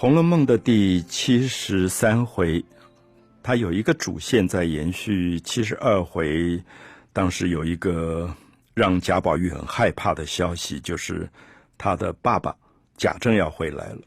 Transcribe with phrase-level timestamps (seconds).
[0.00, 2.64] 红楼梦》的第七十三回，
[3.42, 6.62] 它有一个主线在延续七十二回。
[7.12, 8.32] 当时有一个
[8.74, 11.28] 让贾宝玉很害怕的消息，就是
[11.76, 12.54] 他的爸爸
[12.96, 13.98] 贾政要回来了。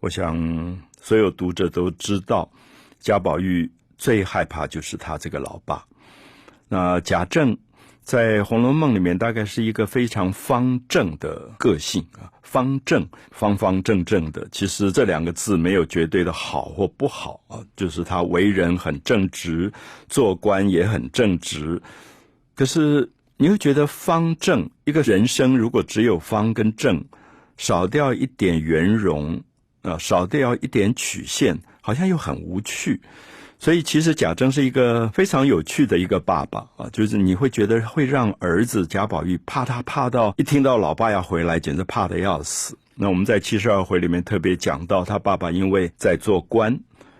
[0.00, 2.50] 我想所有读者都知道，
[2.98, 5.86] 贾宝玉最害怕就是他这个老爸。
[6.68, 7.56] 那贾政。
[8.08, 14.48] 在《红楼梦》里面，大概是一个非常方正的个性啊，方正、方方正正的。
[14.50, 19.70] 其实这两个字没有绝对的好或不好啊，就是他为人很正直，
[20.08, 21.78] 做官也很正直。
[22.54, 27.04] 可是你会觉得方正一个人生，如果只有方跟正，
[27.58, 29.38] 少掉一点圆融
[29.82, 33.02] 啊，少掉一点曲线，好像又很无趣。
[33.60, 42.78] 所以，其实贾政是一个非常有趣的一个爸爸啊，就是你会觉得会让儿子贾宝玉怕他怕到一听到老爸要回来，简直怕的要死。
[42.94, 46.78] 那我们在七十二回里面特别讲到，他爸爸因为在做官，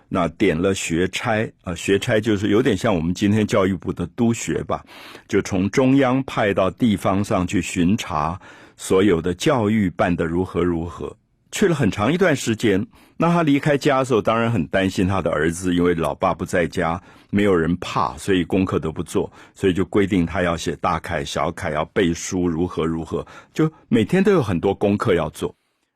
[0.08, 4.84] 那点了学差啊，学差就是有点像我们今天教育部的督学吧，
[5.26, 8.40] 就从中央派到地方上去巡查
[8.76, 11.16] 所有的教育办得如何如何。
[11.50, 25.54] 去了很长一段时间，那他离开家的时候，当然很担心他的儿子，因为老爸不在家，没有人怕，所以功课都不做，所以就规定他要写大楷、小楷，要背书，如何如何，就每天都有很多功课要做。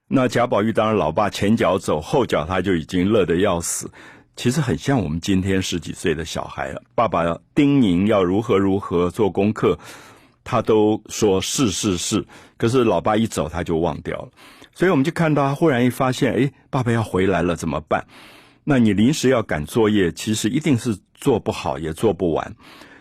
[0.09, 3.91] 那贾宝玉当然，老爸前脚走，后脚他就已经乐得要死。
[4.35, 7.23] 其实很像我们今天十几岁的小孩了，爸爸
[7.55, 9.79] 叮咛要如何如何做功课，
[10.43, 12.25] 他都说是是是，
[12.57, 14.29] 可是老爸一走，他就忘掉了。
[14.75, 18.07] 所以我们就看到他忽然一发现，哎，爸爸要回来了，怎么办？
[18.65, 22.55] 那你临时要赶作业，其实一定是做不好，也做不完。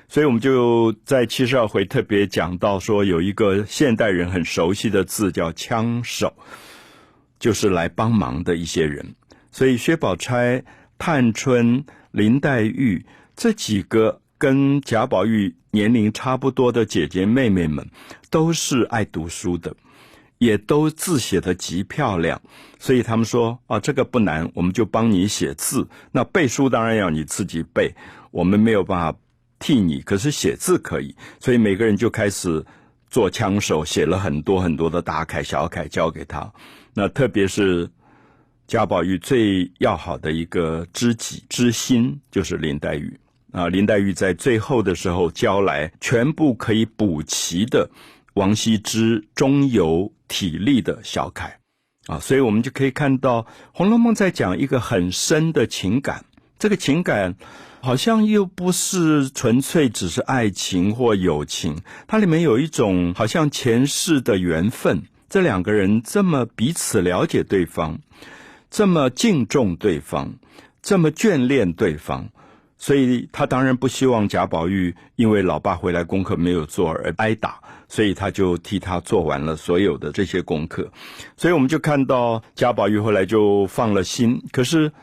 [0.08, 6.34] 所以我们就在七十二回特别讲到说，有一个现代人很熟悉的字叫枪手，
[7.40, 9.16] 就是来帮忙的一些人。
[9.52, 10.64] 所以薛宝钗、
[10.98, 13.06] 探春、林黛玉
[13.36, 17.88] 这几个跟贾宝玉年龄差不多的姐姐妹妹们，
[18.30, 19.76] 都是爱读书的。
[20.42, 22.42] 也都字写的极漂亮，
[22.80, 25.88] 所以他们说啊，这个不难，我们就帮你写字。
[26.12, 27.94] 那背书当然要你自己背，
[28.32, 29.16] 我们没有办法
[29.60, 31.16] 替你，可是写字可以。
[31.40, 32.66] 所以每个人就开始
[33.08, 36.52] 做枪手，写了很多很多的大楷、小楷交给他。
[36.96, 37.88] 那特别是
[38.66, 43.16] 贾宝玉最要好的一个知己知心，就是林黛玉
[43.52, 43.70] 啊。
[43.70, 47.88] 林黛玉在最后的时候交来全部可以补齐的。
[48.34, 51.60] 王羲之中有体力的小楷，
[52.08, 53.42] 啊，所以我们就可以看到
[53.74, 56.26] 《红楼梦》在讲一个很深的情感。
[56.58, 57.36] 这个情感
[57.82, 65.04] 好像又不是纯粹只是爱情或友情，它里面有一种好像前世的缘分。
[65.28, 68.00] 这两个人这么彼此了解对方，
[68.70, 70.36] 这么敬重对方，
[70.82, 72.30] 这么眷恋对方。
[72.78, 80.90] 所以他当然不希望贾宝玉因为老爸回来功课没有做而挨打，所以他就替他做完了所有的这些功课。
[81.36, 84.42] 所以我们就看到贾宝玉后来就放了心。
[84.54, 84.94] 可是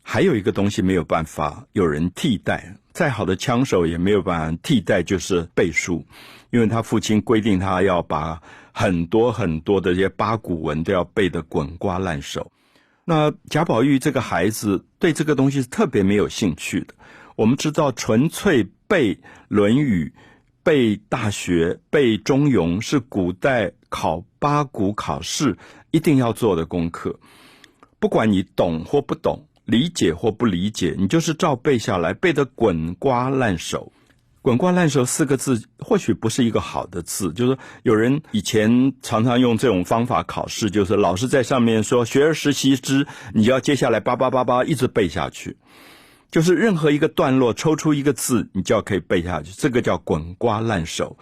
[0.00, 6.06] 还有一个东西没有办法有人替代，再好的枪手也没有办法替代，就是背书，
[6.50, 8.40] 因为他父亲规定他要把
[8.72, 12.52] 很多很多的这些八股文都要背得滚瓜烂熟。
[13.04, 16.94] 那贾宝玉这个孩子对这个东西是特别没有兴趣的。
[17.34, 19.14] 我们知道，纯粹背
[19.48, 20.12] 《论语》、
[20.62, 25.56] 背《大学》、背《中庸》是古代考八股考试
[25.90, 27.18] 一定要做的功课。
[27.98, 33.92] 不管你懂或不懂，理解或不理解，你就是照背下来，背得滚瓜烂熟。
[34.42, 37.30] 滚瓜烂熟四个字，或许不是一个好的字。
[37.34, 45.58] 就是有人以前常常用这种方法考试，就是老师在上面说“学而时习之”，你要接下来叭叭叭叭一直背下去。
[46.30, 51.16] 就是任何一个段落抽出一个字，你就要可以背下去，这个叫滚瓜烂熟。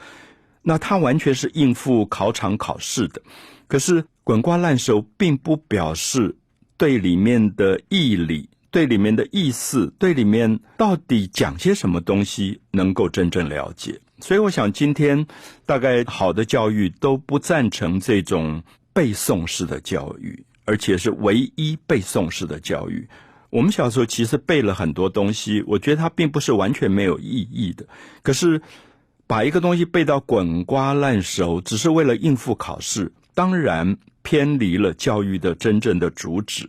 [0.63, 3.23] 那它完全是应付考场考试的。
[3.67, 6.37] 可是滚瓜烂熟并不表示
[6.77, 13.99] 对里面的义理、对里面的意思、对里面到底讲些什么东西能够真正了解。
[14.21, 15.27] 所以我想，今天
[15.65, 18.63] 大概好的教育都不赞成这种
[18.93, 23.09] 背诵式的教育，而且是唯一背诵式的教育。
[23.50, 27.87] 我们小时候其实背了很多东西，我觉得它并不是完全没有意义的。
[28.23, 28.61] 可是
[29.27, 36.69] 把一个东西背到滚瓜烂熟，只是为了应付考试，当然偏离了教育的真正的主旨。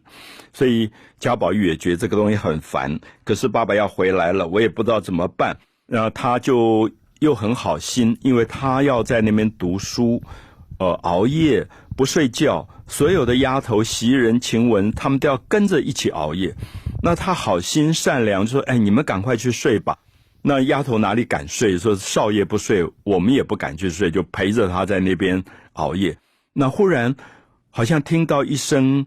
[0.53, 0.89] 所以
[1.19, 2.99] 贾宝玉也觉得这个东西很烦。
[3.23, 5.57] 可是爸爸要回来了，我也不知道怎么办。
[5.85, 6.89] 然后他就
[7.19, 10.21] 又很好心，因为他要在那边读书，
[10.77, 11.67] 呃，熬夜
[11.97, 12.67] 不睡觉。
[12.89, 16.53] 所有的丫头、袭人、晴雯，他们都要跟着一起熬夜。
[17.01, 19.97] 那他好心善良，就说：“哎，你们赶快去睡吧。”
[20.41, 21.77] 那丫头哪里敢睡？
[21.77, 25.43] 说少爷不睡，我们也不敢去睡，就陪着他在那边
[25.73, 26.17] 熬夜。
[26.53, 27.15] 那忽然
[27.69, 29.05] 好像听到一声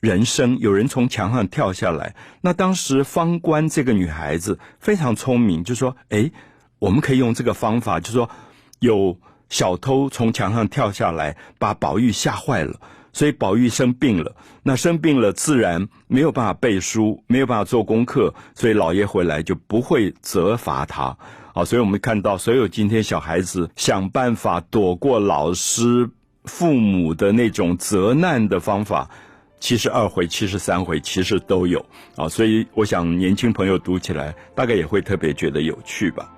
[0.00, 2.16] 人声，有人从墙上跳下来。
[2.40, 6.30] 那当时方官这个女孩子非常聪明，就说：“哎，
[6.78, 8.30] 我们可以用这个方法，就说
[8.78, 9.18] 有
[9.50, 12.80] 小偷从墙上跳下来，把宝玉吓坏了。”
[13.12, 21.16] 所以宝玉生病了，那生病了自然没有办法背书，没有办法做功课，所以老爷回来就不会责罚他。
[21.52, 26.08] 啊，所以我们看到所有今天小孩子想办法躲过老师、
[26.44, 29.10] 父母的那种责难的方法，
[29.58, 31.84] 七十二回、七十三回其实都有。
[32.14, 36.32] 啊，所以我想年轻朋友读起来大概也会特别觉得有趣吧。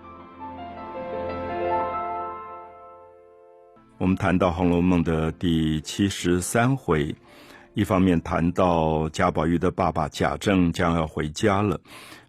[4.03, 7.15] 我们谈到《红楼梦》的第七十三回，
[7.73, 11.81] 一方面谈到贾宝玉的爸爸贾政将要回家了，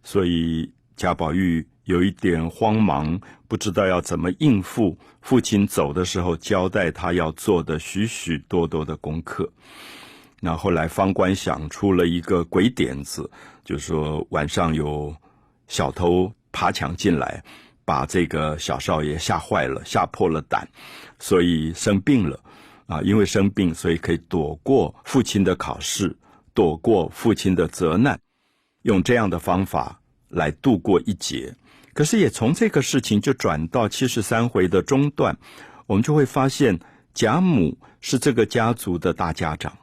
[0.03, 9.51] 所以贾宝玉有一点慌忙，不知道要怎么应付父亲走的时候交代他要做的许许多多的功课。
[10.41, 13.27] 那后来方官想出了一个鬼点子，
[13.65, 15.15] 就说晚上有
[15.67, 17.43] 小偷爬墙进来。
[17.85, 20.67] 把这个小少爷吓坏了，吓破了胆，
[21.19, 22.39] 所以生病了，
[22.87, 26.15] 啊，因为生病，所以可以躲过父亲的考试，
[26.53, 28.19] 躲过父亲的责难，
[28.83, 29.99] 用这样的方法
[30.29, 31.55] 来度过一劫。
[31.93, 35.37] 可是也从这个事情就转到七十三回的中段，
[35.85, 36.79] 我们就会发现
[37.13, 39.77] 贾母是这个家族的大家长。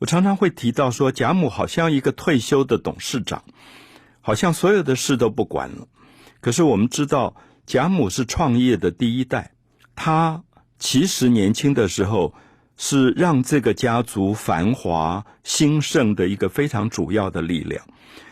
[0.00, 3.44] 我常常会提到说，贾母好像一个退休的董事长，
[4.20, 5.86] 好像所有的事都不管了。
[6.44, 9.52] 可是我们知道，贾母是创业的第一代，
[9.96, 10.44] 她
[10.78, 12.34] 其实年轻的时候
[12.76, 17.82] 是让这个家族繁华兴盛的一个非常主要的力量。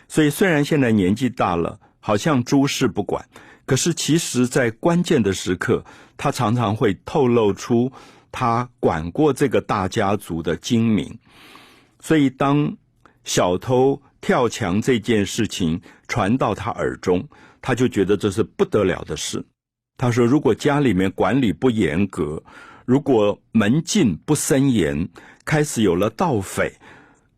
[0.07, 3.27] 所以虽然现在年纪大了，好像诸事不管，
[3.65, 5.83] 可是其实在关键的时刻，
[6.15, 7.91] 他常常会透露出
[8.31, 11.17] 他管过这个大家族的精明。
[11.99, 12.77] 所以当
[13.23, 17.27] 小偷跳墙这件事情传到他耳中，
[17.63, 19.41] 他就觉得这是不得了的事。
[19.97, 22.43] 他说：“如果家里面管理不严格，
[22.85, 25.07] 如果门禁不森严，
[25.45, 26.73] 开始有了盗匪，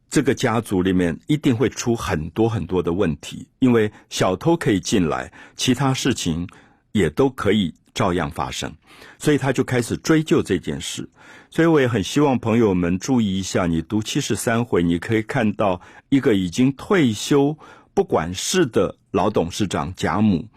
[0.09, 3.47] 这个家族里面一定会出很多很多的问题。
[3.59, 6.47] 因为小偷可以进来，其他事情
[6.93, 8.73] 也都可以照样发生。
[9.19, 11.07] 所以他就开始追究这件事。
[11.51, 15.79] 所以我也很希望朋友们注意一下，你读七十三回，你可以看到
[16.09, 17.55] 一个已经退休。”
[17.95, 20.47] 不管事的老董事长贾母，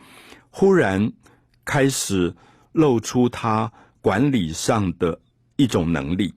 [0.50, 1.12] 忽然
[1.64, 2.34] 开始
[2.72, 5.20] 露出他管理上的
[5.54, 6.34] 一种能力，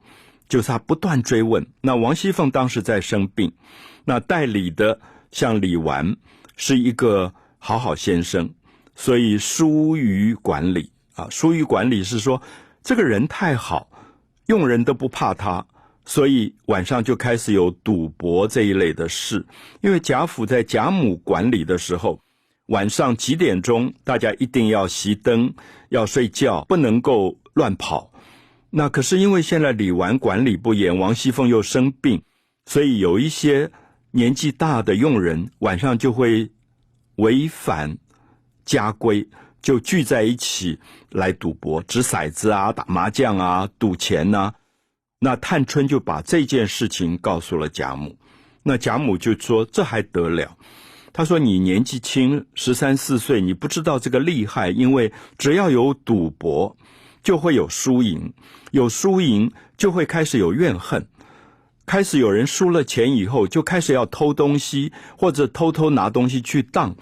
[0.48, 1.66] 就是他不断追问。
[1.82, 3.52] 那王熙凤当时在生病，
[4.06, 5.00] 那代理的
[5.32, 6.16] 像李纨
[6.56, 8.54] 是一个好好先生，
[8.94, 12.40] 所以疏于管理啊，疏于管理是说
[12.84, 13.90] 这个人太好，
[14.46, 15.66] 用人都不怕他。
[16.04, 19.46] 所以晚上就开始有赌博这一类的事，
[19.82, 22.20] 因为贾府在贾母管理的时候，
[22.68, 25.54] 晚上几点钟大家一定要熄灯，
[25.90, 28.12] 要睡觉，不能够乱跑。
[28.72, 32.22] 那可是因为现在李纨管理不严，王熙凤又生病，
[32.66, 33.70] 所以有一些
[34.12, 36.50] 年纪大的佣人晚上就会
[37.18, 37.98] 违反
[38.66, 39.28] 家规，
[39.62, 40.80] 就聚在一起
[41.12, 44.54] 来赌博，掷骰子啊，打麻将啊，赌钱呐。
[45.24, 48.18] 那探春就把这件事情告诉了贾母，
[48.64, 50.58] 那贾母就说：“这还得了？”
[51.14, 54.72] 他说：“你年纪轻，十三四岁，你不知道这个厉害。
[54.72, 56.76] 因为只要有赌博，
[57.22, 58.34] 就会有输赢，
[58.72, 61.06] 有输赢就会开始有怨恨，
[61.86, 66.96] 开始有人输了钱以后，就开始要偷东西或者偷偷拿东西去当。”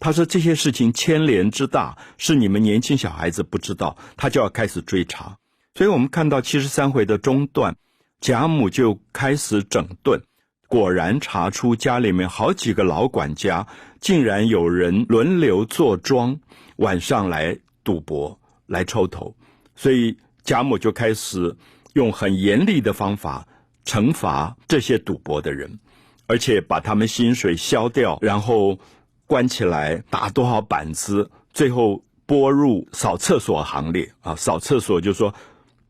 [0.00, 5.36] 他说：“这些事情牵连之大，是你们年轻小孩子不知道，他就要开始追查。”
[5.80, 7.74] 所以我们看到七十三回的中段，
[8.20, 10.20] 贾母就开始整顿，
[10.68, 13.66] 果然查出家里面好几个老管家，
[13.98, 16.38] 竟然有人轮流坐庄，
[16.76, 19.34] 晚上来赌博来抽头，
[19.74, 21.56] 所以贾母就开始
[21.94, 23.48] 用很严厉的方法
[23.86, 25.80] 惩罚这些赌博的人，
[26.26, 28.78] 而且把他们薪水消掉，然后
[29.26, 34.36] 关起来打多少板子，最后拨入扫厕所行列啊！
[34.36, 35.34] 扫厕所就说。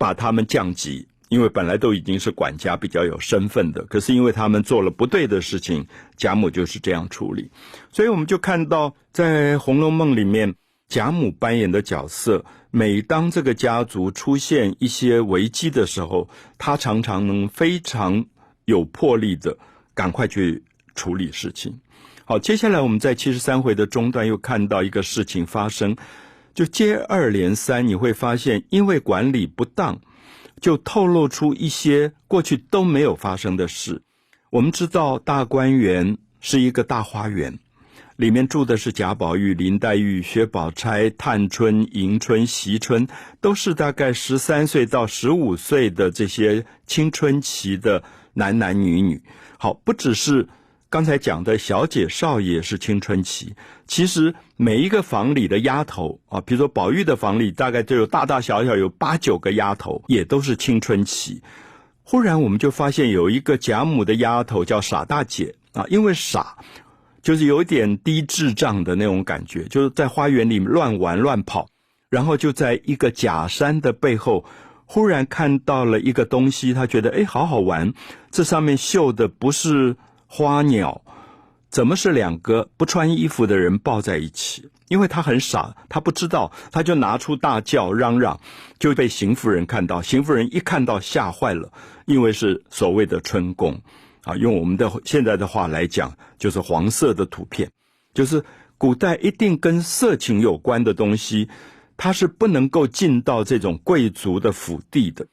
[0.00, 3.85] 把他们降级，因为本来都已经是管家，比较有身份的。
[3.85, 7.50] 可是因为他们做了不对的事情，贾母就是这样处理。
[7.92, 10.54] 所以我们就看到，在《红楼梦》里面，
[10.88, 18.25] 贾母扮演的角色，每当这个家族出现一些危机的时候，她常常能非常
[18.64, 19.59] 有魄力的
[19.92, 20.62] 赶快去
[20.95, 21.78] 处理事情。
[22.25, 25.95] 好，接下来我们在七十三回的中段又看到一个事情发生，
[26.61, 29.99] 就接二连三，你会发现因为管理不当，
[30.61, 34.02] 就透露出一些过去都没有发生的事。
[34.50, 37.59] 我们知道大观园是一个大花园。
[38.17, 43.09] 里面住的是贾宝玉、林黛玉、薛宝钗、探春、迎春、惜春，
[43.40, 48.02] 都是大概十三岁到十五岁的这些青春期的
[48.35, 49.23] 男男女女。
[49.57, 50.47] 好，不只是
[50.90, 53.54] 刚才讲的小姐少爷是青春期，
[53.87, 61.42] 其实每一个房里的丫头啊，比如说宝玉的房里，大概就有大大小小有八九个丫头，也都是青春期。
[62.02, 66.59] 忽然我们就发现有一个贾母的丫头叫傻大姐啊，因为傻。
[67.23, 71.68] 就是有点低智障的那种感觉，就是在花园里乱玩乱跑，
[72.09, 74.47] 然后就在一个假山的背后，
[74.87, 77.92] 忽然看到了一个东西，他觉得哎，好好玩。
[78.30, 79.97] 这上面绣的不是
[80.33, 81.03] 花鸟，
[81.71, 84.71] 怎么是两个不穿衣服的人抱在一起？
[84.87, 88.39] 因为他很傻，他不知道，他就拿出大叫嚷嚷，
[88.79, 90.01] 就被邢夫人看到。
[90.01, 91.73] 邢夫人一看到吓坏了，
[92.07, 93.81] 因为是所谓的春宫。
[94.23, 97.69] 啊，用我们的现在的话来讲，就是黄色的图片，
[98.15, 98.45] 就是
[98.79, 101.49] 古代一定跟色情有关的东西，
[101.97, 105.27] 它是不能够进到这种贵族的府邸的。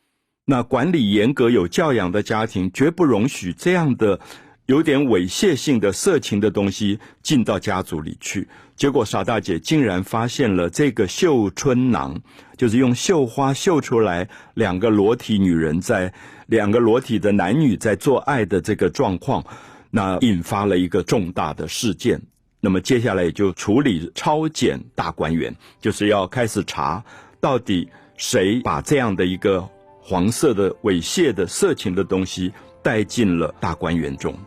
[0.45, 4.19] 那管理严格、有教养的家庭，绝不容许这样的。
[4.67, 8.45] 有点猥亵性的色情的东西进到家族里去，
[8.75, 12.21] 结果傻大姐竟然发现了这个绣春囊，
[12.57, 16.13] 就是用绣花绣出来两个裸体女人在
[16.47, 19.41] 两个裸体的男女在做爱的这个状况，
[19.89, 22.21] 那引发了一个重大的事件。
[22.59, 27.01] 那么接下来就处理抄检大观园，就是要开始查
[27.39, 29.65] 到底谁把这样的一个
[30.01, 32.51] 黄色的猥亵的色情的东西
[32.83, 34.37] 带进了大观园中。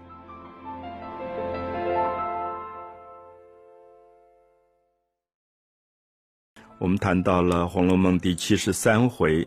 [6.80, 9.46] 我们谈到了《红楼梦》第七十三回，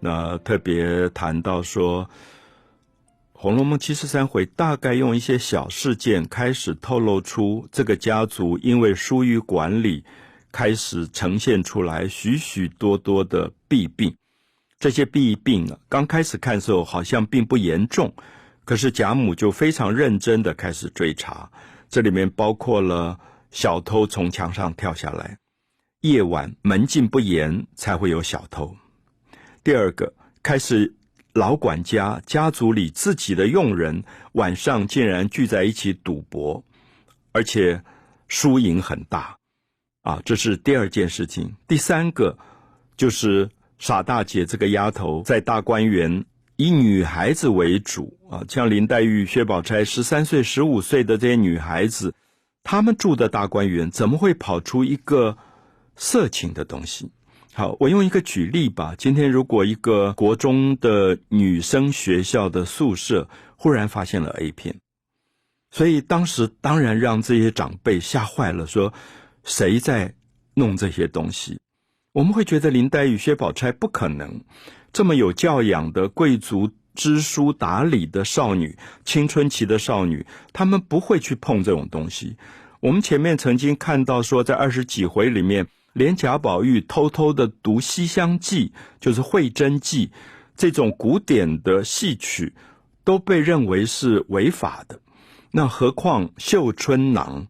[0.00, 2.04] 那特别谈到说，
[3.32, 10.04] 《红楼梦》七十三回大概用一些小事件开始透露出这个家族因为疏于管理，
[10.50, 14.16] 开始呈现出来许许多多的弊病。
[14.80, 18.12] 这些弊病啊，刚开始看的时候好像并不严重，
[18.64, 21.48] 可是贾母就非常认真的开始追查，
[21.88, 23.20] 这里面包括了
[23.52, 25.38] 小偷从墙上跳下来。
[26.02, 28.76] 夜晚门禁不严，才会有小偷。
[29.62, 30.96] 第二个，开始
[31.32, 36.64] 老管家家族里自己的佣人晚上竟然聚在一起赌博，
[37.30, 37.84] 而且
[38.26, 39.36] 输赢很大，
[40.02, 41.54] 啊，这是第二件事情。
[41.68, 42.36] 第三个
[42.96, 46.24] 就是傻大姐这个丫头在大观园
[46.56, 52.12] 以女孩子为主啊，像林黛玉、薛宝钗十三岁、十五岁的这些女孩子，
[52.64, 55.38] 她们住的大观园怎么会跑出一个？
[55.96, 57.10] 色情的东西，
[57.54, 58.94] 好，我用一个举例吧。
[58.96, 64.80] 今天如果一个国中的女生学校的宿舍忽然发现了 A 片，
[65.70, 68.92] 所以当时当然让这些长辈吓坏了，说
[69.44, 70.14] 谁在
[70.54, 71.58] 弄这些东西？
[72.12, 74.42] 我们会觉得林黛玉、薛宝钗不可能
[74.92, 82.36] 这么有教养的贵族、知书达理的少女、青春期的少女，她们不会去碰这种东西。
[82.80, 85.68] 我们前面曾经看到说，在二十几回里面。
[85.92, 88.68] 连贾宝玉偷偷的读《西厢记》，
[89.00, 90.06] 就是《会真记》
[90.56, 92.52] 这种古典的戏曲，
[93.04, 94.98] 都被认为是违法的。
[95.50, 97.46] 那何况绣春囊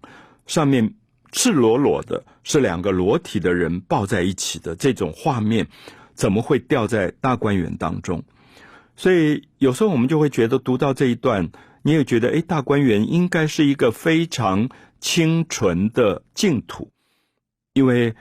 [0.46, 0.94] 上面
[1.30, 5.66] 赤裸裸的是两个裸体的人抱在一起的这种画面，
[6.14, 8.22] 怎么会掉在大观园当中？
[8.96, 11.50] 所以有时候我们就会觉得，读到这一段，
[11.82, 14.68] 你也觉得，哎，大观园应该是一个非常
[15.00, 16.91] 清纯的净土，
[17.74, 18.14] 因为。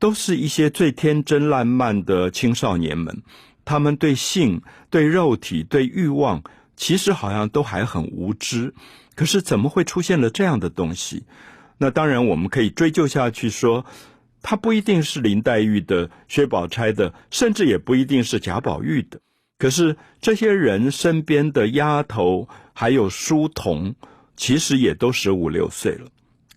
[0.00, 3.20] 都是一些最天真烂漫的青少年们，
[3.64, 6.40] 他们对性、对肉体、对欲望，
[6.76, 8.72] 其实好像都还很无知。
[9.16, 11.24] 可是怎么会出现了这样的东西？
[11.78, 13.84] 那当然，我们可以追究下去说，
[14.40, 19.18] 他不一定是林黛玉的、薛宝钗的，甚至也不一定是贾宝玉的。
[19.58, 23.96] 可是这些人身边的丫头还有书童，
[24.36, 26.08] 其实也都十五六岁了，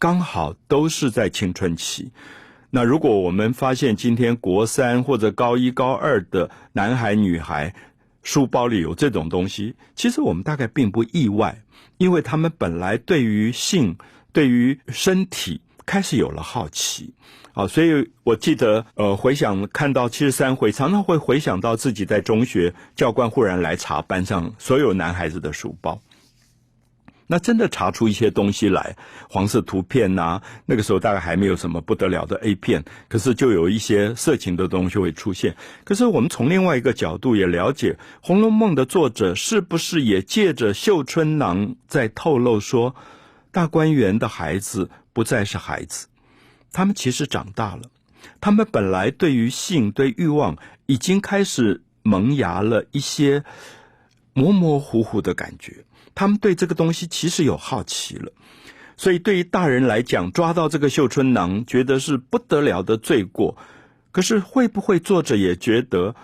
[0.02, 2.12] 刚好都是在青春期。
[2.72, 7.76] 那如果我们发现今天国三或者高一高二的男孩女孩
[8.24, 11.62] 书包里有这种东西，其实我们大概并不意外，
[12.00, 13.96] 因为他们本来对于性、
[14.34, 17.14] 对于身体开始有了好奇。
[17.54, 26.02] 好，所以我记得，呃，回想看到七十三回，常常会回想到自己在中学，教官忽然来查班上所有男孩子的书包。
[27.32, 28.98] 那真的查出一些东西来，
[29.30, 35.56] 黄色图片呐，那个时候大概还没有什么不得了的 A 片，可是就有一些色情的东西会出现。
[35.86, 42.98] 可是我们从另外一个角度也了解，《红楼梦》的作者是不是也借着绣春囊在透露说，
[43.50, 46.08] 大观园的孩子不再是孩子，
[46.74, 47.84] 他们其实长大了，
[48.42, 53.46] 他们本来对于性、对欲望已经开始萌芽了一些
[54.34, 55.86] 模模糊糊的感觉。
[56.14, 58.32] 他们对这个东西其实有好奇了，
[58.98, 63.58] 所以对于大人来讲，抓到这个绣春囊，觉得是不得了的罪过。
[64.12, 66.16] 可是会不会作者也觉得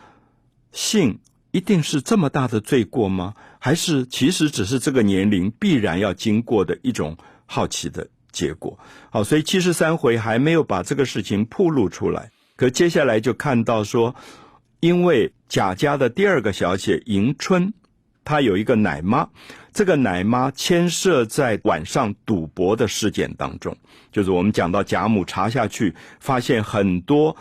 [0.74, 1.20] 性
[1.52, 3.34] 一定是这么大的罪过吗？
[3.60, 8.78] 还是其实只是这个年龄必然要经过的一种好奇的结果？
[9.10, 14.14] 好，所以七十三回还没有把这个事情铺露出来，可接下来就看到说，
[14.82, 17.74] 因为贾家的第二个小姐迎春。
[18.28, 19.26] 他有一个奶妈，
[19.72, 23.74] 这个奶妈牵涉在晚上赌博的事件当中，
[24.12, 27.38] 就是我们讲到贾母查下去，发现很多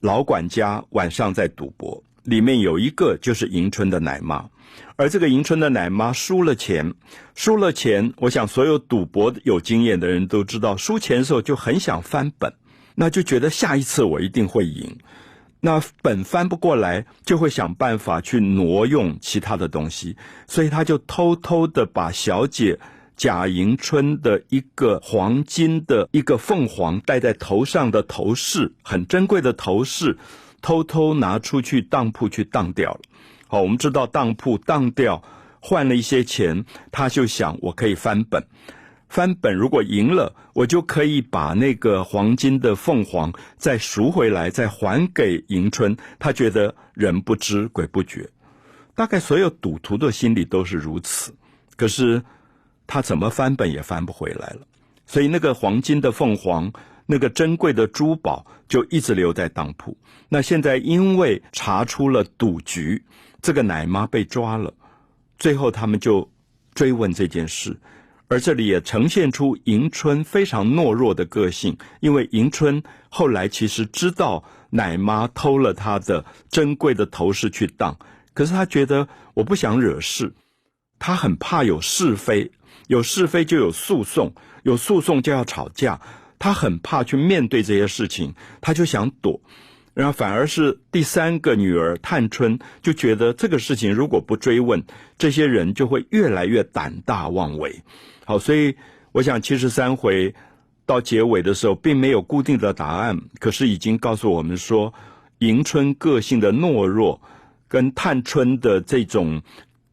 [0.00, 4.50] 老管家晚上在赌博，里面有一个就是迎春的奶妈，
[4.96, 6.92] 而这个迎春的奶妈输了钱，
[7.34, 12.52] 输了钱，我想所有赌博有经验的人都知道，输钱的时候就很想翻本，
[12.94, 14.98] 那就觉得下一次我一定会赢。
[15.60, 22.78] 那本翻不过来，就会想办法去挪用其他的东西，所以他就偷偷的把小姐
[23.16, 30.16] 贾迎春的一个黄金的一个凤凰戴在头上的头饰，很珍贵的头饰，
[30.62, 33.00] 偷偷拿出去当铺去当掉了。
[33.46, 35.22] 好，我们知道当铺当掉
[35.60, 38.42] 换了一些钱，他就想我可以翻本。
[39.10, 45.96] 翻本如果赢了，我就可以把那个黄金的凤凰再赎回来，再还给迎春。
[46.20, 48.30] 他觉得人不知鬼不觉，
[48.94, 51.34] 大概所有赌徒的心里都是如此。
[51.76, 52.22] 可是
[52.86, 54.60] 他怎么翻本也翻不回来了，
[55.06, 56.72] 所以那个黄金的凤凰，
[57.04, 59.96] 那个珍贵的珠宝就一直留在当铺。
[60.28, 63.02] 那现在因为查出了赌局，
[63.42, 64.72] 这个奶妈被抓了，
[65.36, 66.30] 最后他们就
[66.74, 67.76] 追问这件事。
[68.30, 77.98] 而这里也呈现出迎春非常懦弱的个性，因为迎春后来其实知道奶妈偷了她的珍贵的头饰去当，
[78.32, 80.32] 可是她觉得我不想惹事，
[81.00, 82.52] 她很怕有是非，
[82.86, 86.00] 有是非就有诉讼，有诉讼就要吵架，
[86.38, 89.40] 她很怕去面对这些事情，她就想躲。
[90.00, 94.82] 然后反而是第三个女儿探春就觉得这个事情如果不追问，
[95.18, 97.82] 这些人就会越来越胆大妄为。
[98.24, 98.76] 好，所以
[99.12, 100.34] 我想七十三回
[100.86, 104.94] 到结尾的时候，并没有固定的答案，可是已经告诉我们说，
[105.40, 107.20] 迎春个性的懦弱
[107.68, 109.42] 跟探春的这种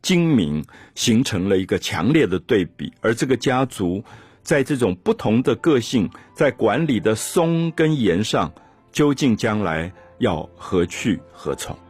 [0.02, 0.64] 精明
[0.96, 4.06] 形成了一个强烈的对比，而这个家族
[4.42, 8.54] 在这种不同的个性在管理的松跟严上。
[8.98, 11.87] 究竟将来要何去何从？